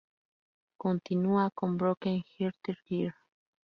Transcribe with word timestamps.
Continúa 0.77 1.51
con 1.51 1.77
Broken-Hearted 1.77 2.77
Girl. 2.89 3.13